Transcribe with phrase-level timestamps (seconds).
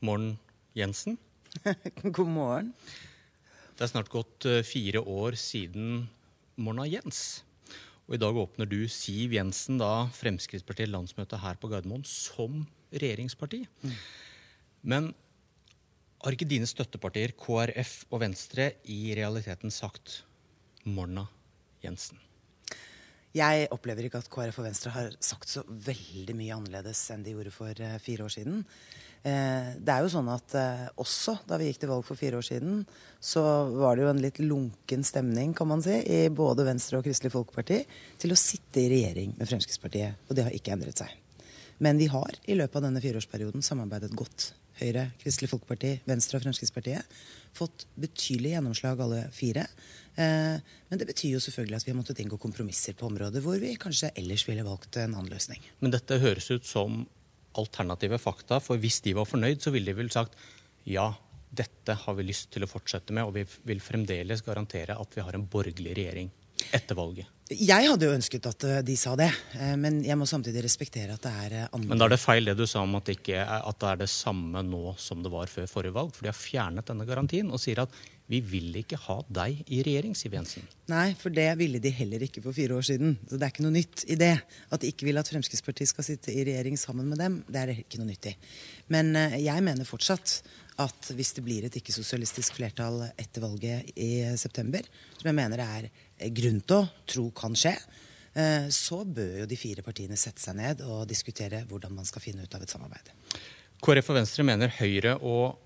[0.00, 0.34] Morn
[0.76, 1.18] Jensen.
[2.16, 2.72] God morgen.
[3.76, 6.06] Det er snart gått eh, fire år siden
[6.60, 7.42] Morna Jens.
[8.08, 13.62] Og i dag åpner du Siv Jensen, da Fremskrittspartiet landsmøte her på Gardermoen, som regjeringsparti.
[14.82, 15.12] Men
[16.24, 20.22] har ikke dine støttepartier, KrF og Venstre, i realiteten sagt
[20.84, 21.28] Morna
[21.84, 22.18] Jensen?
[23.36, 27.36] Jeg opplever ikke at KrF og Venstre har sagt så veldig mye annerledes enn de
[27.36, 28.64] gjorde for eh, fire år siden.
[29.22, 32.40] Eh, det er jo sånn at eh, også da vi gikk til valg for fire
[32.40, 32.82] år siden,
[33.22, 37.06] så var det jo en litt lunken stemning, kan man si, i både Venstre og
[37.06, 37.84] Kristelig Folkeparti
[38.18, 40.26] til å sitte i regjering med Fremskrittspartiet.
[40.26, 41.14] Og det har ikke endret seg.
[41.80, 44.50] Men vi har i løpet av denne fireårsperioden samarbeidet godt.
[44.80, 47.16] Høyre, Kristelig Folkeparti, Venstre og Fremskrittspartiet.
[47.56, 49.64] Fått betydelig gjennomslag alle fire.
[50.14, 53.56] Eh, men det betyr jo selvfølgelig at vi har måttet inngå kompromisser på områder hvor
[53.62, 55.64] vi kanskje ellers ville valgt en annen løsning.
[55.80, 57.02] Men dette høres ut som
[57.60, 60.36] alternative fakta, for hvis de var fornøyd, så ville de vel sagt
[60.88, 61.08] ja,
[61.50, 65.24] dette har vi lyst til å fortsette med, og vi vil fremdeles garantere at vi
[65.24, 66.30] har en borgerlig regjering
[66.74, 67.28] etter valget.
[67.50, 69.26] Jeg hadde jo ønsket at eh, de sa det,
[69.58, 72.20] eh, men jeg må samtidig respektere at det er eh, andre Men da er det
[72.22, 74.94] feil det du sa om at det, ikke er, at det er det samme nå
[75.02, 76.12] som det var før forrige valg.
[76.14, 77.96] For de har fjernet denne garantien og sier at
[78.30, 80.68] vi vil ikke ha deg i regjering, Siv Jensen.
[80.92, 83.16] Nei, for det ville de heller ikke for fire år siden.
[83.26, 84.36] Så det er ikke noe nytt i det.
[84.70, 87.72] At de ikke vil at Fremskrittspartiet skal sitte i regjering sammen med dem, det er
[87.72, 88.36] det ikke noe nytt i.
[88.94, 90.36] Men jeg mener fortsatt
[90.80, 94.86] at hvis det blir et ikke-sosialistisk flertall etter valget i september,
[95.18, 96.06] som jeg mener det er
[96.36, 97.74] grunn til å tro kan skje,
[98.70, 102.44] så bør jo de fire partiene sette seg ned og diskutere hvordan man skal finne
[102.46, 103.10] ut av et samarbeid.
[103.82, 105.58] KrF og Venstre mener Høyre og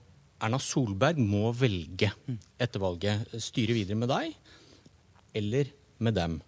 [0.44, 2.08] Erna Solberg må velge
[2.56, 3.36] etter valget.
[3.42, 4.32] Styre videre med deg
[5.36, 5.70] eller
[6.04, 6.38] med dem.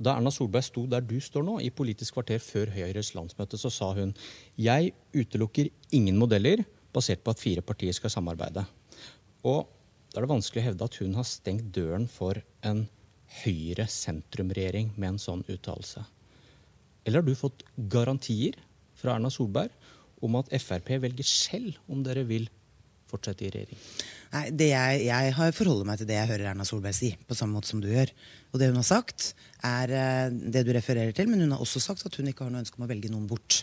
[0.00, 3.70] Da Erna Solberg sto der du står nå, i Politisk kvarter før Høyres landsmøte, så
[3.72, 4.14] sa hun
[4.56, 8.64] jeg utelukker ingen modeller basert på at fire partier skal samarbeide.
[9.44, 9.68] Og
[10.10, 12.88] da er det vanskelig å hevde at hun har stengt døren for en
[13.42, 16.02] Høyre-sentrumregjering med en sånn uttalelse.
[17.04, 18.58] Eller har du fått garantier
[18.98, 19.72] fra Erna Solberg
[20.20, 22.48] om at Frp velger selv om dere vil
[23.10, 23.78] fortsette i regjering?
[24.34, 27.70] Nei, jeg, jeg, forholder meg til det jeg hører Erna Solberg si, på samme måte
[27.70, 28.12] som du gjør.
[28.52, 29.32] Og det hun har sagt,
[29.66, 29.94] er
[30.30, 32.78] det du refererer til, men hun har også sagt at hun ikke har noe ønske
[32.78, 33.62] om å velge noen bort.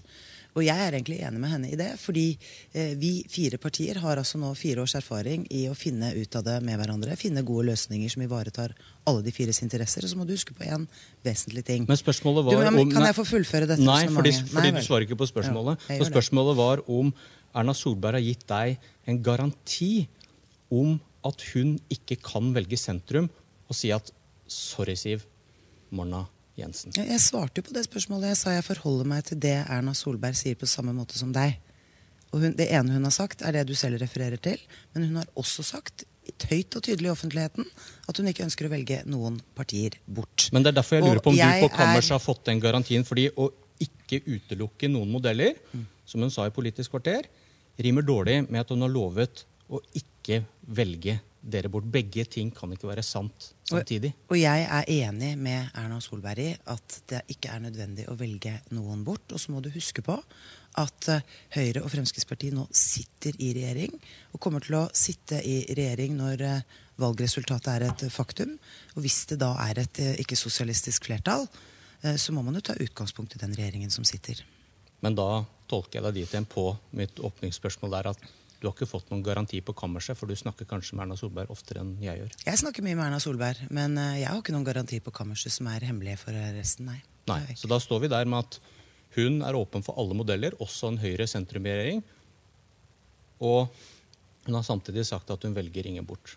[0.58, 2.26] Og jeg er egentlig enig med henne i det, fordi
[2.74, 6.46] eh, vi fire partier har altså nå fire års erfaring i å finne ut av
[6.48, 7.18] det med hverandre.
[7.20, 8.74] Finne gode løsninger som ivaretar
[9.08, 10.08] alle de fires interesser.
[10.08, 10.88] Og så må du huske på en
[11.26, 11.86] vesentlig ting.
[11.90, 12.94] Men spørsmålet var du, men.
[12.96, 13.86] Kan jeg få fullføre dette?
[13.86, 15.84] Nei, fordi, fordi nei, du svarer ikke på spørsmålet.
[15.86, 17.12] Ja, For spørsmålet var om
[17.58, 19.92] Erna Solberg har gitt deg en garanti
[20.74, 20.98] om
[21.28, 23.30] at hun ikke kan velge sentrum
[23.68, 24.10] og si at
[24.50, 25.28] sorry, Siv,
[25.92, 26.26] Morna
[26.58, 26.96] Jensen?
[26.98, 28.32] Jeg svarte jo på det spørsmålet.
[28.34, 31.60] Jeg sa jeg forholder meg til det Erna Solberg sier på samme måte som deg.
[32.34, 34.60] Og hun, Det ene hun har sagt, er det du selv refererer til.
[34.94, 36.08] Men hun har også sagt
[36.50, 37.68] høyt og tydelig i offentligheten
[38.10, 40.50] at hun ikke ønsker å velge noen partier bort.
[40.52, 42.18] Men det er derfor jeg lurer på om du på kammerset er...
[42.18, 43.06] har fått den garantien.
[43.08, 43.48] fordi å
[43.80, 45.86] ikke utelukke noen modeller, mm.
[46.08, 47.30] som hun sa i Politisk kvarter,
[47.78, 51.88] rimer dårlig med at hun har lovet å ikke velge dere bort.
[51.92, 54.14] Begge ting kan ikke være sant samtidig.
[54.26, 58.18] Og, og, jeg er enig med Erna Solberg i at det ikke er nødvendig å
[58.20, 59.32] velge noen bort.
[59.32, 60.18] Og så må du huske på
[60.78, 63.96] at uh, Høyre og Fremskrittspartiet nå sitter i regjering.
[64.34, 68.58] Og kommer til å sitte i regjering når uh, valgresultatet er et faktum.
[68.96, 71.48] Og hvis det da er et uh, ikke-sosialistisk flertall,
[71.98, 74.44] så må man jo ta utgangspunkt i den regjeringen som sitter.
[75.02, 78.90] Men da tolker jeg deg dit igjen på mitt åpningsspørsmål der at du har ikke
[78.90, 82.22] fått noen garanti på kammerset, for du snakker kanskje med Erna Solberg oftere enn jeg
[82.22, 82.38] gjør?
[82.48, 85.54] Jeg snakker mye med Erna Solberg, men eh, jeg har ikke noen garanti på kammerset
[85.54, 87.00] som er hemmelige for resten, nei.
[87.30, 87.42] nei.
[87.60, 88.60] Så da står vi der med at
[89.18, 92.04] hun er åpen for alle modeller, også en Høyre-sentrumregjering.
[93.46, 93.70] Og
[94.48, 96.36] hun har samtidig sagt at hun velger ingen bort.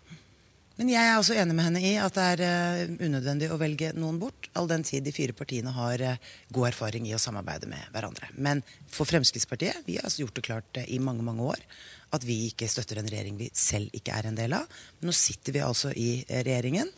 [0.79, 2.43] Men jeg er også enig med henne i at det er
[2.87, 6.71] uh, unødvendig å velge noen bort, all den tid de fire partiene har uh, god
[6.71, 8.31] erfaring i å samarbeide med hverandre.
[8.39, 11.65] Men for Fremskrittspartiet, vi har altså gjort det klart uh, i mange mange år
[12.11, 14.79] at vi ikke støtter en regjering vi selv ikke er en del av.
[14.99, 16.89] Men nå sitter vi altså i regjeringen,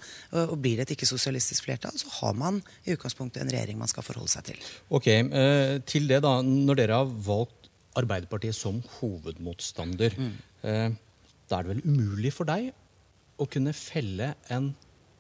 [0.41, 4.05] og blir det et ikke-sosialistisk flertall, så har man i utgangspunktet en regjering man skal
[4.05, 4.63] forholde seg til.
[4.89, 6.39] Ok, eh, Til det, da.
[6.41, 10.33] Når dere har valgt Arbeiderpartiet som hovedmotstander, mm.
[10.65, 10.95] eh,
[11.45, 12.71] da er det vel umulig for deg
[13.43, 14.71] å kunne felle en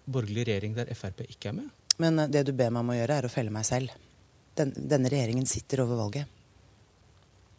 [0.05, 1.71] borgerlig regjering der Frp ikke er med?
[2.01, 3.93] Men eh, det du ber meg om å gjøre, er å felle meg selv.
[4.57, 6.39] Den, denne regjeringen sitter over valget.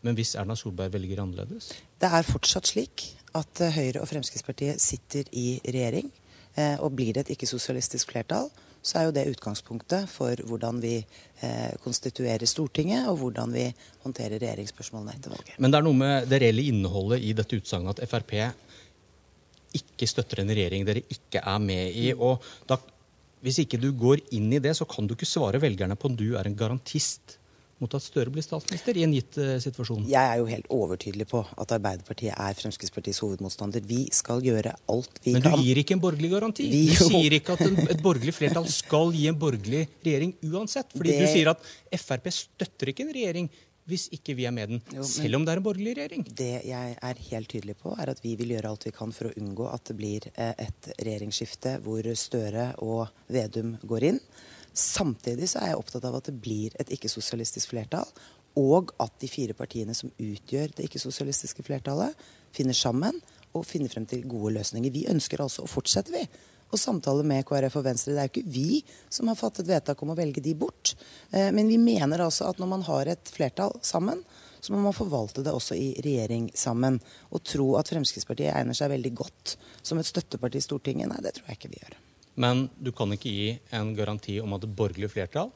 [0.04, 1.70] Men hvis Erna Solberg velger annerledes?
[2.00, 6.12] Det er fortsatt slik at eh, Høyre og Fremskrittspartiet sitter i regjering.
[6.54, 8.50] Eh, og blir det et ikke-sosialistisk flertall,
[8.84, 13.64] så er jo det utgangspunktet for hvordan vi eh, konstituerer Stortinget, og hvordan vi
[14.04, 15.56] håndterer regjeringsspørsmålene etter valget.
[15.58, 18.36] Men det er noe med det reelle innholdet i dette utsagnet at Frp
[19.74, 22.10] ikke støtter en regjering dere ikke er med i.
[22.14, 22.78] og da,
[23.44, 26.18] Hvis ikke du går inn i det, så kan du ikke svare velgerne på om
[26.18, 27.38] du er en garantist
[27.82, 30.06] mot at Støre blir statsminister i en gitt uh, situasjon?
[30.08, 33.84] Jeg er jo helt overtydelig på at Arbeiderpartiet er Fremskrittspartiets hovedmotstander.
[33.88, 35.40] Vi skal gjøre alt vi kan.
[35.40, 35.64] Men du kan.
[35.66, 36.68] gir ikke en borgerlig garanti?
[36.70, 40.94] Vi du sier ikke at en, et borgerlig flertall skal gi en borgerlig regjering uansett.
[40.94, 41.20] Fordi det...
[41.26, 41.70] du sier at
[42.04, 43.50] Frp støtter ikke en regjering
[43.90, 46.22] hvis ikke vi er med den, jo, selv om det er en borgerlig regjering?
[46.40, 49.28] Det jeg er helt tydelig på, er at vi vil gjøre alt vi kan for
[49.28, 54.22] å unngå at det blir eh, et regjeringsskifte hvor Støre og Vedum går inn.
[54.74, 58.08] Samtidig så er jeg opptatt av at det blir et ikke-sosialistisk flertall,
[58.58, 62.16] og at de fire partiene som utgjør det ikke-sosialistiske flertallet,
[62.54, 63.20] finner sammen
[63.54, 64.94] og finner frem til gode løsninger.
[64.94, 66.24] Vi ønsker altså å fortsette, vi.
[66.72, 68.14] Å samtale med KrF og Venstre.
[68.14, 68.80] Det er jo ikke vi
[69.12, 70.94] som har fattet vedtak om å velge de bort.
[71.30, 74.24] Eh, men vi mener altså at når man har et flertall sammen,
[74.64, 76.96] så må man forvalte det også i regjering sammen.
[77.30, 81.34] Å tro at Fremskrittspartiet egner seg veldig godt som et støtteparti i Stortinget, nei, det
[81.36, 81.98] tror jeg ikke vi gjør.
[82.40, 85.52] Men du kan ikke gi en garanti om at et borgerlig flertall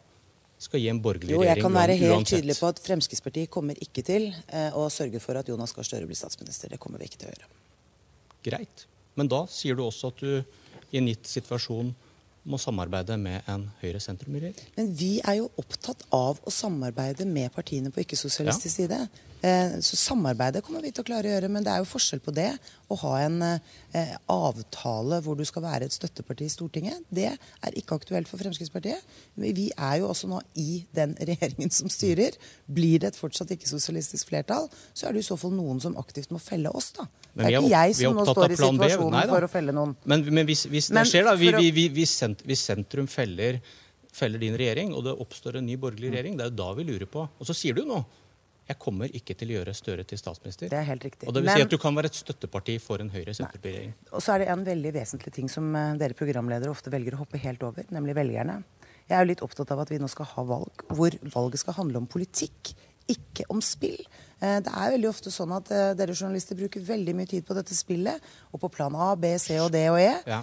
[0.58, 1.56] skal gi en borgerlig regjering uansett.
[1.56, 5.22] Jo, jeg kan være helt tydelig på at Fremskrittspartiet kommer ikke til eh, å sørge
[5.22, 6.70] for at Jonas Gahr Støre blir statsminister.
[6.75, 7.50] Det kommer vi ikke til å gjøre.
[8.49, 8.87] Greit.
[9.19, 10.57] Men da sier du også at du
[10.91, 11.94] i en gitt situasjon
[12.49, 14.56] må samarbeide med en Høyre-sentrum-regjering.
[14.79, 18.89] Men vi er jo opptatt av å samarbeide med partiene på ikke-sosialistisk ja.
[18.89, 19.27] side.
[19.41, 22.23] Eh, så samarbeidet kommer vi til å klare å gjøre, men det er jo forskjell
[22.25, 22.49] på det.
[22.91, 27.79] Å ha en eh, avtale hvor du skal være et støtteparti i Stortinget, det er
[27.79, 29.05] ikke aktuelt for Fremskrittspartiet.
[29.39, 32.35] Vi er jo også nå i den regjeringen som styrer.
[32.67, 36.35] Blir det et fortsatt ikke-sosialistisk flertall, så er det i så fall noen som aktivt
[36.35, 37.06] må felle oss, da.
[37.37, 39.94] det er ikke jeg som nå står i situasjonen for å felle noen.
[40.09, 42.09] Men, men hvis, hvis, det skjer, da, vi, vi, vi,
[42.46, 43.62] hvis, sentrum feller
[44.19, 46.87] feller din regjering, og det oppstår en ny borgerlig regjering, det er jo da vi
[46.88, 47.26] lurer på.
[47.29, 48.00] Og så sier du jo nå
[48.69, 50.69] jeg kommer ikke til å gjøre Støre til statsminister.
[50.69, 51.25] Det er helt riktig.
[51.25, 53.94] Og det vil Men, si at du kan være et støtteparti for en Høyre-Senterparti-regjering.
[54.12, 57.23] Og så er det en veldig vesentlig ting som eh, dere programledere ofte velger å
[57.23, 58.58] hoppe helt over, nemlig velgerne.
[59.08, 61.79] Jeg er jo litt opptatt av at vi nå skal ha valg hvor valget skal
[61.79, 62.75] handle om politikk,
[63.08, 63.96] ikke om spill.
[64.37, 67.56] Eh, det er veldig ofte sånn at eh, dere journalister bruker veldig mye tid på
[67.56, 68.20] dette spillet,
[68.52, 70.12] og på plan A, B, C og D og E.
[70.29, 70.43] Ja.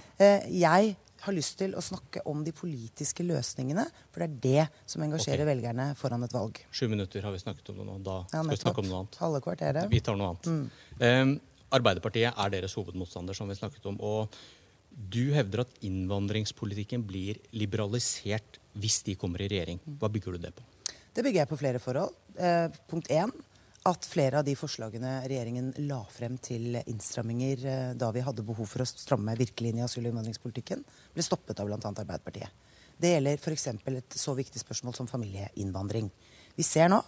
[0.49, 0.95] Jeg
[1.25, 3.85] har lyst til å snakke om de politiske løsningene.
[4.13, 5.51] For det er det som engasjerer okay.
[5.53, 6.61] velgerne foran et valg.
[6.71, 7.97] Sju minutter har vi snakket om det nå.
[8.05, 9.17] Da ja, skal vi snakke om noe annet.
[9.23, 9.89] Halve kvarteret.
[9.91, 10.51] Vi tar noe annet.
[10.51, 10.67] Mm.
[11.01, 11.35] Um,
[11.75, 13.97] Arbeiderpartiet er deres hovedmotstander, som vi snakket om.
[13.99, 14.37] og
[14.95, 19.81] du hevder at innvandringspolitikken blir liberalisert hvis de kommer i regjering.
[19.99, 20.63] Hva bygger du det på?
[21.15, 22.15] Det bygger jeg på flere forhold.
[22.39, 23.31] Eh, punkt én
[23.85, 28.69] at flere av de forslagene regjeringen la frem til innstramminger eh, da vi hadde behov
[28.71, 30.81] for å stramme virkelig inn i asyl- og innvandringspolitikken,
[31.13, 31.77] ble stoppet av bl.a.
[31.77, 32.71] Arbeiderpartiet.
[32.97, 33.67] Det gjelder f.eks.
[33.91, 36.09] et så viktig spørsmål som familieinnvandring.
[36.55, 37.01] Vi ser nå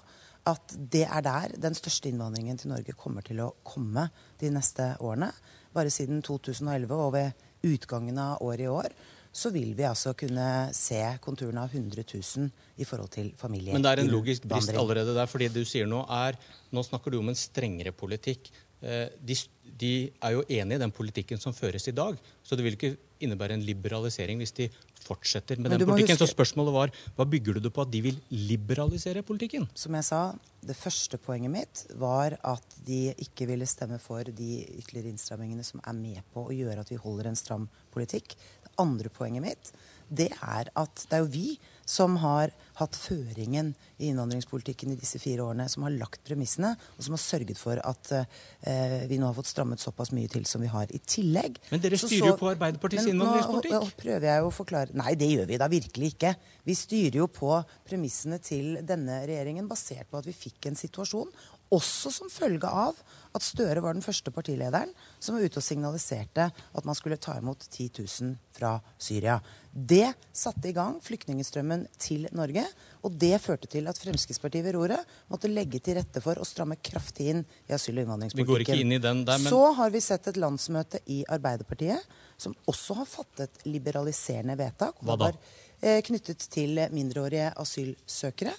[0.48, 4.08] at det er der den største innvandringen til Norge kommer til å komme
[4.40, 5.32] de neste årene.
[5.74, 8.94] Bare siden 2011 og ved utgangen av året i år
[9.38, 12.50] så vil vi altså kunne se konturene av 100 000
[12.81, 13.75] i forhold til familie.
[13.75, 15.30] Men det er en logisk brist allerede der.
[15.30, 18.50] fordi det du sier nå er Nå snakker du om en strengere politikk.
[18.84, 19.36] Eh, de,
[19.80, 19.92] de,
[20.22, 22.18] er jo enig i den politikken som føres i dag.
[22.44, 24.68] Så det vil ikke innebære en liberalisering hvis de
[25.01, 26.18] fortsetter med den politikken.
[26.18, 26.28] Huske...
[26.28, 29.66] Så spørsmålet var hva bygger du det på at de vil liberalisere politikken?
[29.73, 30.21] Som jeg sa,
[30.68, 35.81] det første poenget mitt var at de ikke ville stemme for de ytterligere innstrammingene som
[35.81, 38.35] er med på å gjøre at vi holder en stram politikk
[38.81, 39.74] andre poenget mitt,
[40.07, 41.50] det er at det er jo vi
[41.88, 47.06] som har hatt føringen i innvandringspolitikken i disse fire årene, som har lagt premissene, og
[47.06, 50.64] som har sørget for at eh, vi nå har fått strammet såpass mye til som
[50.64, 50.92] vi har.
[50.92, 53.78] I tillegg Men dere styrer jo på Arbeiderpartiets innvandringspolitikk?
[53.78, 56.34] Nå, prøver jeg å forklare Nei, det gjør vi da virkelig ikke.
[56.68, 57.54] Vi styrer jo på
[57.88, 61.31] premissene til denne regjeringen basert på at vi fikk en situasjon
[61.74, 62.97] også som følge av
[63.36, 67.36] at Støre var den første partilederen som var ute og signaliserte at man skulle ta
[67.38, 69.38] imot 10 000 fra Syria.
[69.71, 72.64] Det satte i gang flyktningstrømmen til Norge,
[73.06, 76.80] og det førte til at Fremskrittspartiet ved roret måtte legge til rette for å stramme
[76.81, 78.47] kraftig inn i asyl- og innvandringspolitikken.
[78.47, 79.52] Vi går ikke inn i den der, men...
[79.52, 84.97] Så har vi sett et landsmøte i Arbeiderpartiet som også har fattet liberaliserende vedtak.
[85.06, 85.31] Hva da?
[85.78, 88.54] Eh, knyttet til mindreårige asylsøkere.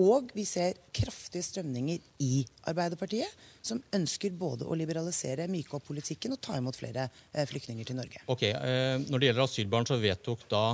[0.00, 3.28] Og vi ser kraftige strømninger i Arbeiderpartiet,
[3.64, 7.98] som ønsker både å liberalisere, myke opp politikken og ta imot flere eh, flyktninger til
[7.98, 8.22] Norge.
[8.32, 10.64] Ok, eh, Når det gjelder asylbarn, så vedtok da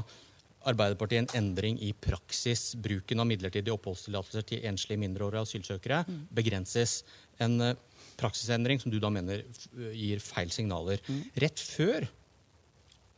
[0.68, 2.72] Arbeiderpartiet en endring i praksis.
[2.78, 6.22] Bruken av midlertidige oppholdstillatelser til enslige mindreårige asylsøkere mm.
[6.38, 7.00] begrenses.
[7.42, 7.76] En eh,
[8.18, 9.44] praksisendring som du da mener
[9.94, 11.02] gir feil signaler.
[11.10, 11.20] Mm.
[11.42, 12.06] Rett før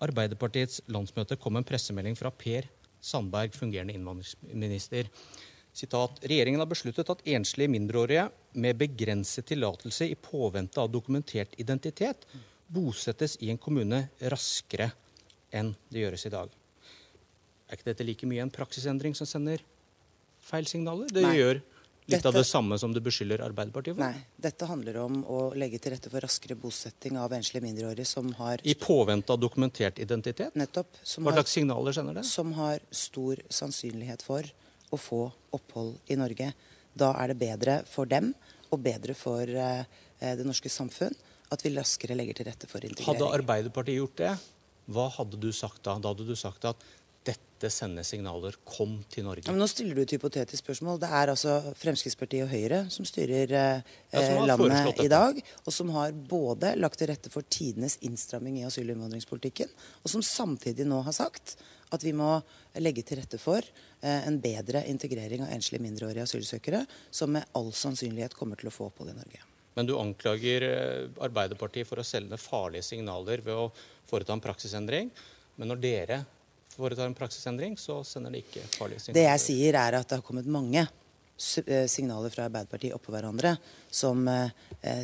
[0.00, 2.68] Arbeiderpartiets landsmøte kom en pressemelding fra Per
[3.04, 5.08] Sandberg, fungerende innvandringsminister.
[5.72, 8.26] Sitat, Regjeringen har besluttet at enslige mindreårige
[8.58, 12.26] med begrenset tillatelse i påvente av dokumentert identitet
[12.70, 14.90] bosettes i en kommune raskere
[15.54, 16.50] enn det gjøres i dag.
[17.70, 19.62] Er ikke dette like mye en praksisendring som sender
[20.42, 21.10] feil signaler?
[21.10, 21.36] Det Nei.
[21.38, 24.02] gjør litt Dette- av det samme som du beskylder Arbeiderpartiet for?
[24.02, 28.32] Nei, dette handler om å legge til rette for raskere bosetting av enslige mindreårige som
[28.34, 30.54] har I påvente av dokumentert identitet?
[30.58, 32.24] nettopp som Hva har, slags signaler sender det?
[32.26, 34.42] som har stor sannsynlighet for
[34.90, 35.24] å få
[35.56, 36.52] opphold i Norge.
[36.92, 38.32] Da er det bedre for dem
[38.70, 39.82] og bedre for eh,
[40.20, 41.14] det norske samfunn
[41.50, 43.10] at vi raskere legger til rette for integrering.
[43.10, 43.34] Hadde.
[43.40, 44.34] Arbeiderpartiet gjort det,
[44.90, 45.96] hva hadde du sagt da?
[46.02, 46.82] Da hadde du sagt at
[47.26, 48.54] dette sender signaler.
[48.64, 49.44] Kom til Norge.
[49.44, 51.00] Ja, men nå stiller du et hypotetisk spørsmål.
[51.02, 55.74] Det er altså Fremskrittspartiet og Høyre som styrer eh, Ja, som landet i dag, og
[55.76, 59.68] som har både lagt til rette for tidenes innstramming i asyl- og innvandringspolitikken,
[60.00, 61.58] og som samtidig nå har sagt
[61.94, 62.38] at vi må
[62.78, 67.72] legge til rette for eh, en bedre integrering av enslige mindreårige asylsøkere, som med all
[67.74, 69.42] sannsynlighet kommer til å få opphold i Norge.
[69.78, 73.70] Men du anklager eh, Arbeiderpartiet for å sende farlige signaler ved å
[74.10, 75.10] foreta en praksisendring.
[75.58, 76.22] Men når dere
[76.76, 79.18] foretar en praksisendring, så sender de ikke farlige signaler.
[79.18, 83.56] Det jeg sier, er at det har kommet mange eh, signaler fra Arbeiderpartiet oppå hverandre
[83.90, 84.22] som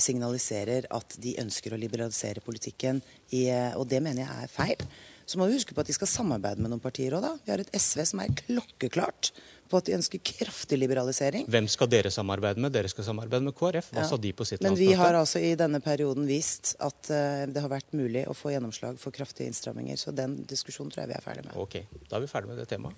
[0.00, 3.02] signaliserer at de ønsker å liberalisere politikken,
[3.34, 3.42] i,
[3.76, 4.84] og det mener jeg er feil.
[5.26, 7.32] Så må vi huske på at de skal samarbeide med noen partier òg, da.
[7.42, 9.32] Vi har et SV som er klokkeklart
[9.66, 11.48] på at de ønsker kraftig liberalisering.
[11.50, 12.70] Hvem skal dere samarbeide med?
[12.76, 13.90] Dere skal samarbeide med KrF.
[13.90, 14.06] Hva Ja.
[14.06, 17.60] sa de på sitt Men vi har altså i denne perioden vist at uh, det
[17.60, 21.18] har vært mulig å få gjennomslag for kraftige innstramminger, så den diskusjonen tror jeg vi
[21.18, 21.56] er ferdig med.
[21.56, 21.74] Ok,
[22.08, 22.94] da er vi ferdig med det temaet.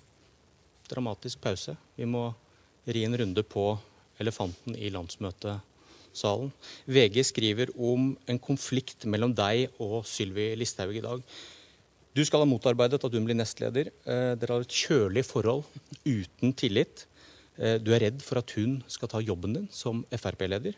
[0.89, 1.77] Dramatisk pause.
[1.97, 2.35] Vi må
[2.87, 3.79] ri en runde på
[4.19, 6.51] elefanten i landsmøtesalen.
[6.85, 11.21] VG skriver om en konflikt mellom deg og Sylvi Listhaug i dag.
[12.15, 13.91] Du skal ha motarbeidet at hun blir nestleder.
[14.03, 15.65] Eh, Dere har et kjølig forhold
[16.05, 17.05] uten tillit.
[17.57, 20.73] Eh, Du er redd for at hun skal ta jobben din som Frp-leder.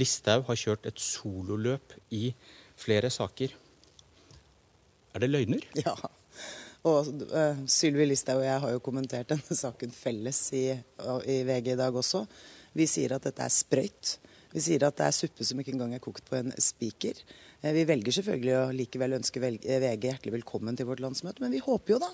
[0.00, 2.32] Listhaug har kjørt et sololøp i
[2.80, 3.52] flere saker.
[5.14, 5.60] Er det løgner?
[5.84, 5.94] Ja.
[6.88, 10.70] Og uh, Sylvi Listhaug og jeg har jo kommentert denne saken felles i,
[11.28, 12.22] i VG i dag også.
[12.72, 14.14] Vi sier at dette er sprøyt.
[14.54, 17.20] Vi sier at det er suppe som ikke engang er kokt på en spiker.
[17.60, 21.52] Eh, vi velger selvfølgelig å likevel ønske eh, VG hjertelig velkommen til vårt landsmøte, men
[21.52, 22.10] vi håper jo da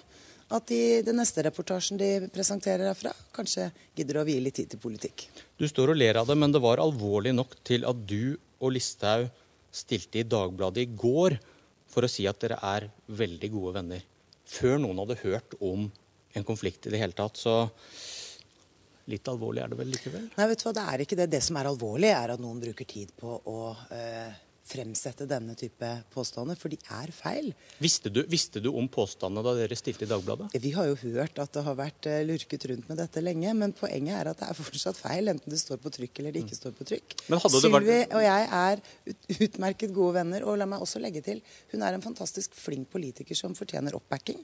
[0.56, 4.82] at i den neste reportasjen de presenterer herfra, kanskje gidder å vie litt tid til
[4.82, 5.26] politikk.
[5.58, 8.74] Du står og ler av det, men det var alvorlig nok til at du og
[8.74, 9.26] Listhaug
[9.74, 11.38] stilte i Dagbladet i går
[11.90, 14.06] for å si at dere er veldig gode venner.
[14.46, 15.88] Før noen hadde hørt om
[16.36, 17.38] en konflikt i det hele tatt.
[17.40, 17.66] Så
[19.10, 20.30] litt alvorlig er det vel likevel?
[20.36, 21.28] Nei, vet du hva, det er ikke det.
[21.34, 23.58] Det som er alvorlig, er at noen bruker tid på å
[23.94, 27.52] eh, fremsette denne type påstander, for de er feil.
[27.82, 30.50] Visste du, visste du om påstandene da dere stilte i Dagbladet?
[30.62, 33.74] Vi har jo hørt at det har vært eh, lurket rundt med dette lenge, men
[33.76, 36.58] poenget er at det er fortsatt feil, enten det står på trykk eller det ikke
[36.58, 37.16] står på trykk.
[37.26, 38.82] Sylvi vært- og jeg er
[39.46, 41.42] utmerket gode venner, og la meg også legge til,
[41.72, 44.42] hun er en fantastisk flink politiker som fortjener oppbacking.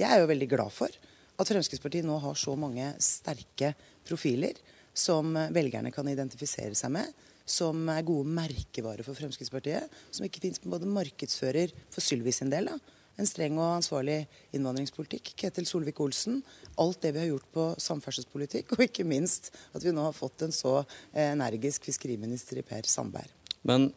[0.00, 0.92] Jeg er jo veldig glad for
[1.40, 3.72] at Fremskrittspartiet nå har så mange sterke
[4.06, 4.58] profiler
[4.92, 7.08] som eh, velgerne kan identifisere seg med,
[7.48, 12.70] som er gode merkevarer for Fremskrittspartiet, som ikke finnes både markedsfører for Sylvi sin del,
[12.70, 14.22] da, en streng og ansvarlig
[14.56, 15.34] innvandringspolitikk.
[15.38, 16.40] Ketil Solvik-Olsen.
[16.80, 18.72] Alt det vi har gjort på samferdselspolitikk.
[18.76, 20.78] Og ikke minst at vi nå har fått en så
[21.12, 23.28] energisk fiskeriminister i Per Sandberg.
[23.68, 23.90] Men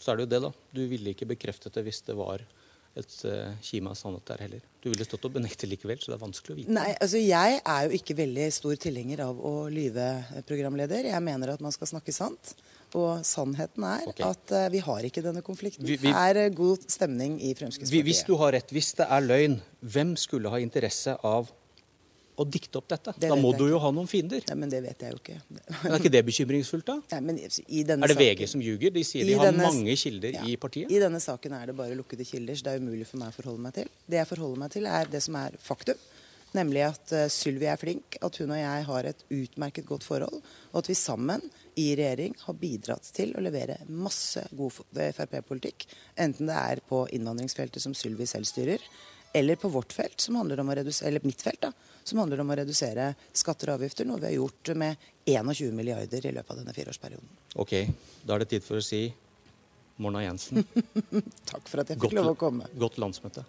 [0.00, 0.52] så er det jo det, da.
[0.72, 2.46] Du ville ikke bekreftet det hvis det var
[2.98, 4.62] et uh, kime av sannhet der heller.
[4.82, 6.72] Du ville stått og benektet likevel, så det er vanskelig å vite.
[6.74, 11.06] Nei, altså Jeg er jo ikke veldig stor tilhenger av å lyve, eh, programleder.
[11.12, 12.54] Jeg mener at man skal snakke sant.
[12.98, 14.26] Og sannheten er okay.
[14.26, 15.86] at uh, vi har ikke denne konflikten.
[15.86, 18.04] Vi- vi- Det er eh, god stemning i Vi- Fremskrittspartiet.
[18.10, 21.52] Hvis du har rett, hvis det er løgn, hvem skulle ha interesse av
[22.40, 23.12] å dikte opp dette?
[23.20, 24.42] Det da må du jo ha noen fiender.
[24.48, 25.36] Nei, men det vet jeg jo ikke.
[25.50, 26.96] Men er ikke det bekymringsfullt, da?
[27.12, 28.94] Nei, men i denne Er det VG som ljuger?
[28.94, 30.44] De sier de har denne- mange kilder Ja.
[30.48, 30.90] i partiet.
[30.90, 33.36] I denne saken er det bare lukkede kilder, så det er umulig for meg å
[33.42, 33.92] forholde meg til.
[34.08, 35.96] Det jeg forholder meg til, er det som er faktum.
[36.52, 40.40] Nemlig at uh, Sylvi er flink, at hun og jeg har et utmerket godt forhold,
[40.72, 41.44] og at vi sammen
[41.78, 44.80] i regjering har bidratt til å levere masse god
[45.14, 45.86] Frp-politikk.
[46.18, 48.82] Enten det er på innvandringsfeltet som Sylvi selv styrer,
[49.32, 51.72] eller på vårt felt, som handler om å redusere, eller mitt felt, da,
[52.04, 56.26] som handler om å redusere skatter og avgifter, noe vi har gjort med 21 milliarder
[56.26, 57.28] i løpet av denne fireårsperioden.
[57.62, 57.74] Ok,
[58.26, 59.04] da er det tid for å si
[60.00, 60.64] Morna Jensen.
[61.50, 62.70] Takk for at jeg fikk lov å komme.
[62.80, 63.44] godt landsmøte.